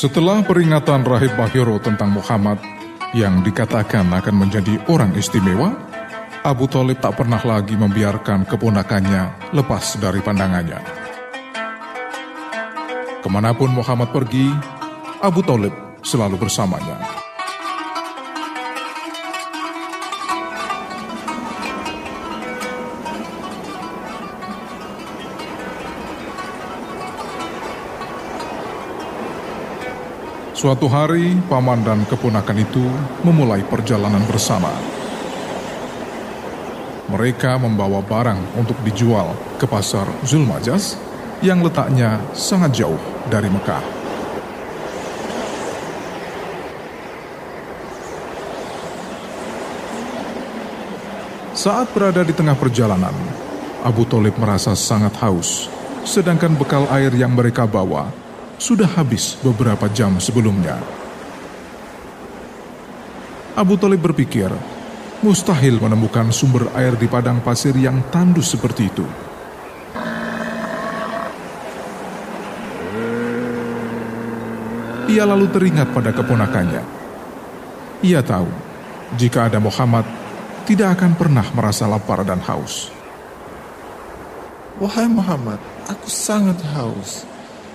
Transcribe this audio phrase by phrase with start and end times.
[0.00, 2.56] Setelah peringatan Rahib Mahiro tentang Muhammad
[3.12, 5.76] yang dikatakan akan menjadi orang istimewa,
[6.40, 10.80] Abu Talib tak pernah lagi membiarkan keponakannya lepas dari pandangannya.
[13.20, 14.48] Ke mana pun Muhammad pergi,
[15.20, 17.19] Abu Talib selalu bersamanya.
[30.60, 32.84] Suatu hari, paman dan keponakan itu
[33.24, 34.68] memulai perjalanan bersama.
[37.08, 41.00] Mereka membawa barang untuk dijual ke pasar Zulmajas
[41.40, 43.00] yang letaknya sangat jauh
[43.32, 43.80] dari Mekah.
[51.56, 53.16] Saat berada di tengah perjalanan,
[53.80, 55.72] Abu Talib merasa sangat haus,
[56.04, 58.12] sedangkan bekal air yang mereka bawa
[58.60, 60.76] sudah habis beberapa jam sebelumnya.
[63.56, 64.52] Abu Talib berpikir,
[65.24, 69.06] mustahil menemukan sumber air di padang pasir yang tandus seperti itu.
[75.10, 76.84] Ia lalu teringat pada keponakannya.
[78.06, 78.46] Ia tahu,
[79.18, 80.06] jika ada Muhammad,
[80.68, 82.92] tidak akan pernah merasa lapar dan haus.
[84.78, 85.58] Wahai Muhammad,
[85.90, 87.29] aku sangat haus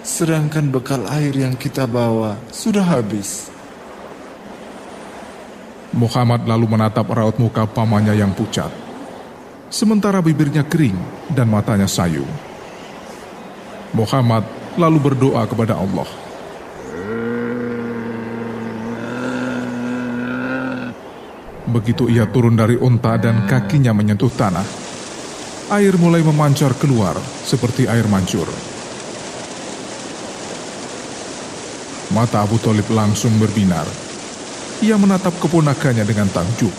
[0.00, 3.52] sedangkan bekal air yang kita bawa sudah habis.
[5.90, 8.70] Muhammad lalu menatap raut muka pamannya yang pucat,
[9.68, 10.94] sementara bibirnya kering
[11.34, 12.22] dan matanya sayu.
[13.90, 14.46] Muhammad
[14.78, 16.06] lalu berdoa kepada Allah.
[21.70, 24.66] Begitu ia turun dari unta dan kakinya menyentuh tanah,
[25.74, 27.14] air mulai memancar keluar
[27.46, 28.69] seperti air mancur.
[32.10, 33.86] Mata Abu Talib langsung berbinar.
[34.82, 36.74] Ia menatap keponakannya dengan takjub.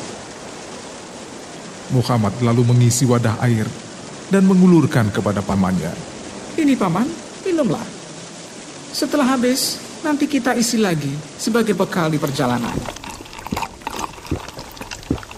[1.96, 3.64] Muhammad lalu mengisi wadah air
[4.28, 5.92] dan mengulurkan kepada pamannya.
[6.59, 7.08] Ini paman,
[7.47, 7.84] minumlah.
[8.92, 12.75] Setelah habis, nanti kita isi lagi sebagai bekal di perjalanan.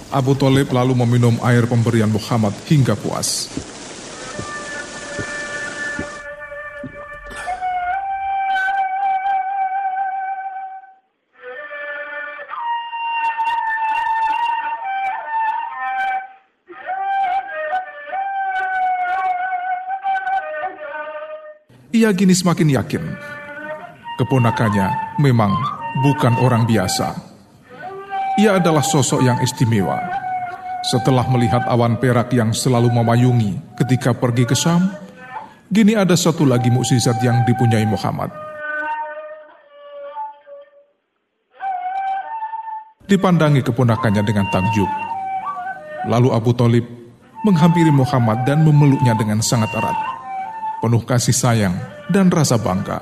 [0.10, 3.50] Abu Talib lalu meminum air pemberian Muhammad hingga puas.
[22.04, 23.00] Ia kini semakin yakin
[24.20, 25.56] keponakannya memang
[26.04, 27.16] bukan orang biasa.
[28.44, 30.04] Ia adalah sosok yang istimewa.
[30.84, 34.84] Setelah melihat awan perak yang selalu memayungi ketika pergi ke Sam,
[35.72, 38.36] gini ada satu lagi mukjizat yang dipunyai Muhammad.
[43.08, 44.92] Dipandangi keponakannya dengan takjub.
[46.12, 46.84] Lalu Abu Talib
[47.48, 49.96] menghampiri Muhammad dan memeluknya dengan sangat erat
[50.84, 53.00] penuh kasih sayang dan rasa bangga.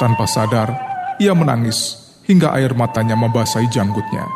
[0.00, 0.68] Tanpa sadar,
[1.20, 4.26] ia menangis hingga air matanya membasahi janggutnya.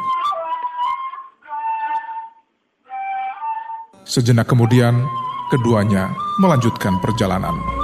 [4.06, 5.02] Sejenak kemudian,
[5.50, 7.75] keduanya melanjutkan perjalanan.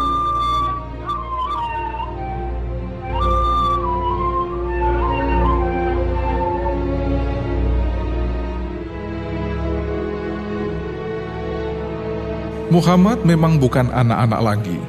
[12.72, 14.80] Muhammad memang bukan anak-anak lagi.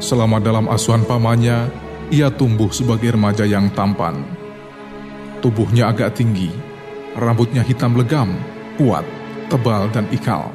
[0.00, 1.68] Selama dalam asuhan pamannya,
[2.08, 4.24] ia tumbuh sebagai remaja yang tampan.
[5.44, 6.48] Tubuhnya agak tinggi,
[7.12, 8.40] rambutnya hitam legam,
[8.80, 9.04] kuat,
[9.52, 10.48] tebal, dan ikal.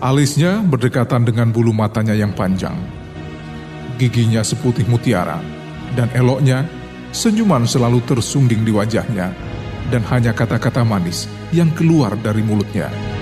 [0.00, 2.80] Alisnya berdekatan dengan bulu matanya yang panjang.
[4.00, 5.44] Giginya seputih mutiara,
[5.92, 6.64] dan eloknya
[7.12, 9.36] senyuman selalu tersungging di wajahnya,
[9.92, 13.17] dan hanya kata-kata manis yang keluar dari mulutnya.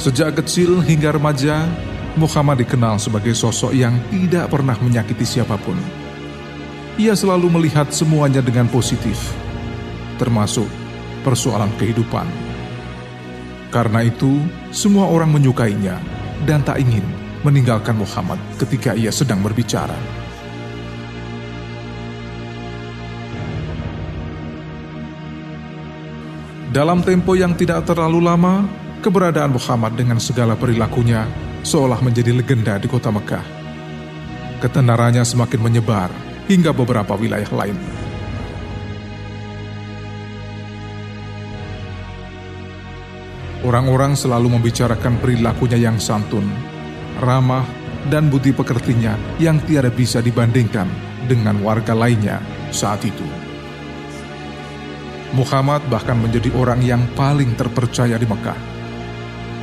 [0.00, 1.68] Sejak kecil hingga remaja,
[2.16, 5.76] Muhammad dikenal sebagai sosok yang tidak pernah menyakiti siapa pun.
[6.96, 9.20] Ia selalu melihat semuanya dengan positif,
[10.16, 10.64] termasuk
[11.20, 12.24] persoalan kehidupan.
[13.68, 14.40] Karena itu,
[14.72, 16.00] semua orang menyukainya
[16.48, 17.04] dan tak ingin
[17.44, 20.00] meninggalkan Muhammad ketika ia sedang berbicara.
[26.72, 28.64] Dalam tempo yang tidak terlalu lama,
[29.00, 31.24] keberadaan Muhammad dengan segala perilakunya
[31.64, 33.42] seolah menjadi legenda di kota Mekah.
[34.60, 36.12] Ketenarannya semakin menyebar
[36.46, 37.76] hingga beberapa wilayah lain.
[43.60, 46.48] Orang-orang selalu membicarakan perilakunya yang santun,
[47.20, 47.64] ramah,
[48.08, 50.88] dan budi pekertinya yang tiada bisa dibandingkan
[51.28, 52.40] dengan warga lainnya
[52.72, 53.24] saat itu.
[55.36, 58.69] Muhammad bahkan menjadi orang yang paling terpercaya di Mekah.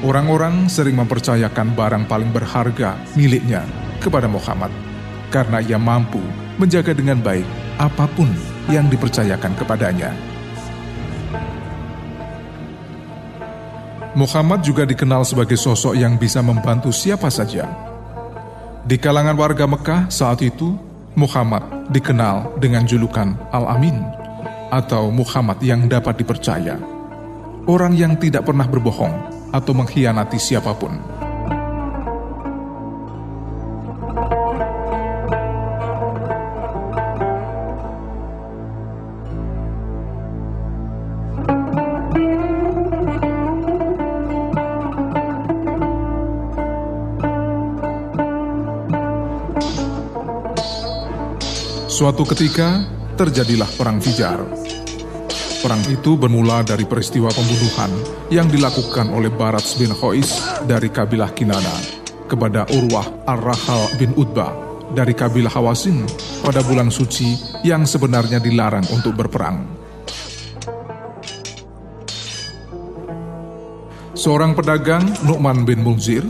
[0.06, 3.66] Orang-orang sering mempercayakan barang paling berharga miliknya
[3.98, 4.70] kepada Muhammad
[5.34, 6.22] karena ia mampu
[6.62, 7.46] menjaga dengan baik
[7.82, 8.30] apa pun
[8.70, 10.14] yang dipercayakan kepadanya.
[14.14, 17.66] Muhammad juga dikenal sebagai sosok yang bisa membantu siapa saja.
[18.86, 20.78] Di kalangan warga Mekah saat itu,
[21.18, 23.98] Muhammad dikenal dengan julukan Al-Amin
[24.70, 26.78] atau Muhammad yang dapat dipercaya.
[27.66, 31.18] Orang yang tidak pernah berbohong atau mengkhianati siapa pun.
[51.98, 52.86] Suatu ketika,
[53.18, 54.38] terjadilah Perang Fijar.
[55.58, 57.90] Perang itu bermula dari peristiwa pembunuhan
[58.30, 60.38] yang dilakukan oleh Barats bin Khois
[60.70, 61.74] dari kabilah Kinana
[62.30, 64.54] kepada Urwah Ar-Rahal bin Utbah
[64.94, 66.06] dari kabilah Hawasin
[66.46, 67.34] pada bulan suci
[67.66, 69.66] yang sebenarnya dilarang untuk berperang.
[74.14, 76.22] Seorang pedagang, Nu'man bin Munzir,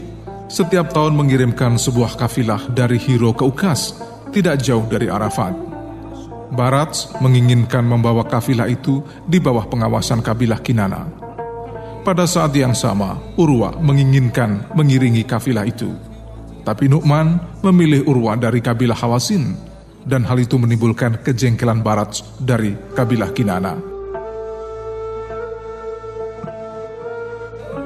[0.47, 3.99] setiap tahun mengirimkan sebuah kafilah dari Hiro ke Ukas
[4.31, 5.66] tidak jauh dari Arafat.
[6.47, 11.03] Barat menginginkan membawa kafilah itu di bawah pengawasan kabilah Kinana.
[12.07, 15.91] Pada saat yang sama, Urwa menginginkan mengiringi kafilah itu.
[16.63, 19.59] Tapi Nu'man memilih Urwa dari kabilah Hawasin,
[20.07, 23.75] dan hal itu menimbulkan kejengkelan Barat dari kabilah Kinana.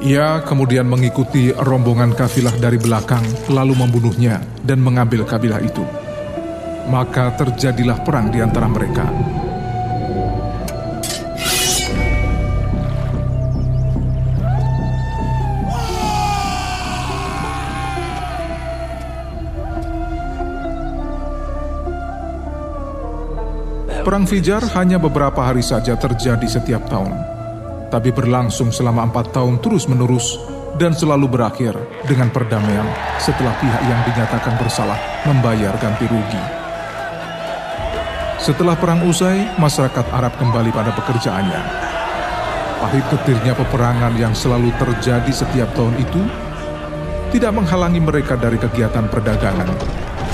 [0.05, 6.00] Ia kemudian mengikuti rombongan kafilah dari belakang, lalu membunuhnya dan mengambil kabilah itu
[6.89, 9.05] maka terjadilah perang di antara mereka.
[24.01, 27.15] Perang Fijar hanya beberapa hari saja terjadi setiap tahun,
[27.93, 30.35] tapi berlangsung selama empat tahun terus-menerus
[30.75, 31.77] dan selalu berakhir
[32.09, 32.89] dengan perdamaian
[33.21, 34.99] setelah pihak yang dinyatakan bersalah
[35.29, 36.60] membayar ganti rugi.
[38.41, 41.61] Setelah perang usai, masyarakat Arab kembali pada pekerjaannya.
[42.81, 46.25] Pahit ketirnya peperangan yang selalu terjadi setiap tahun itu
[47.29, 49.69] tidak menghalangi mereka dari kegiatan perdagangan,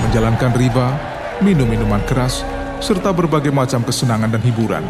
[0.07, 0.95] menjalankan riba,
[1.43, 2.47] minum minuman keras,
[2.79, 4.87] serta berbagai macam kesenangan dan hiburan.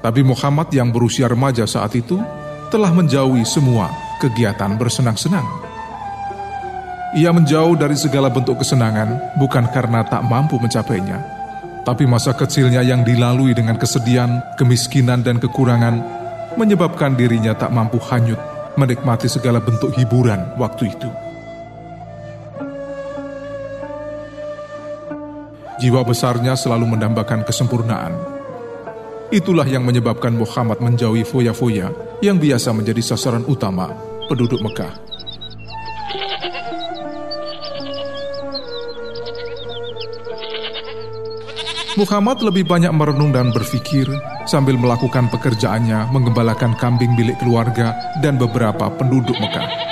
[0.00, 2.16] Nabi Muhammad yang berusia remaja saat itu
[2.72, 5.44] telah menjauhi semua kegiatan bersenang-senang.
[7.20, 11.20] Ia menjauh dari segala bentuk kesenangan bukan karena tak mampu mencapainya,
[11.84, 16.00] tapi masa kecilnya yang dilalui dengan kesedihan, kemiskinan, dan kekurangan
[16.56, 18.40] menyebabkan dirinya tak mampu hanyut
[18.80, 21.10] menikmati segala bentuk hiburan waktu itu.
[25.80, 28.39] Jiwa besarnya selalu mendambakan kesempurnaan,
[29.30, 33.94] Itulah yang menyebabkan Muhammad menjauhi foya-foya yang biasa menjadi sasaran utama
[34.26, 34.90] penduduk Mekah.
[41.94, 44.10] Muhammad lebih banyak merenung dan berpikir
[44.50, 49.89] sambil melakukan pekerjaannya mengembalakan kambing milik keluarga dan beberapa penduduk Mekah.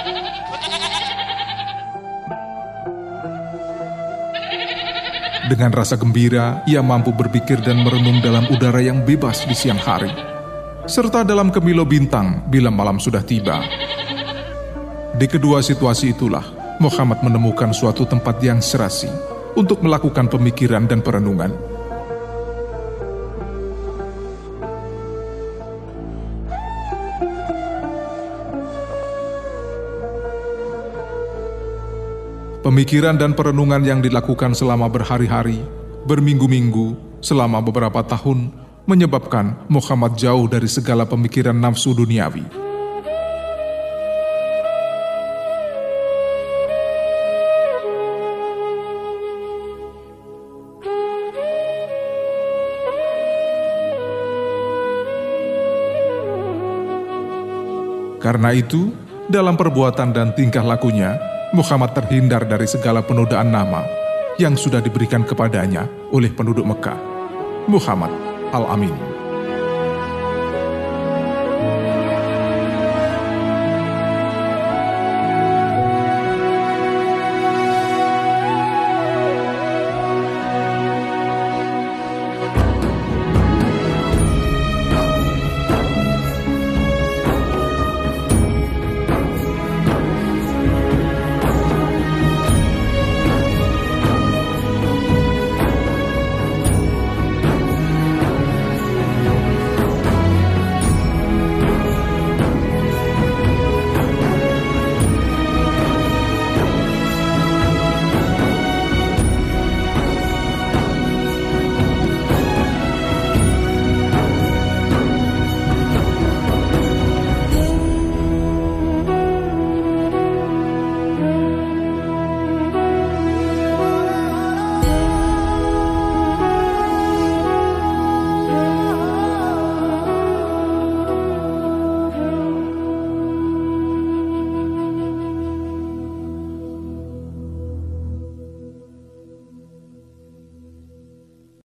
[5.48, 10.12] Dengan rasa gembira, ia mampu berpikir dan merenung dalam udara yang bebas di siang hari,
[10.84, 13.64] serta dalam kemilau bintang bila malam sudah tiba.
[15.16, 16.44] Di kedua situasi itulah,
[16.84, 19.08] Muhammad menemukan suatu tempat yang serasi
[19.56, 21.77] untuk melakukan pemikiran dan perenungan.
[32.58, 35.62] Pemikiran dan perenungan yang dilakukan selama berhari-hari,
[36.10, 38.50] berminggu-minggu, selama beberapa tahun,
[38.82, 42.42] menyebabkan Muhammad jauh dari segala pemikiran nafsu duniawi.
[58.18, 58.90] Karena itu,
[59.30, 63.80] dalam perbuatan dan tingkah lakunya, Muhammad terhindar dari segala penodaan nama
[64.36, 67.00] yang sudah diberikan kepadanya oleh penduduk Mekah.
[67.64, 68.12] Muhammad
[68.52, 68.92] Al-Amin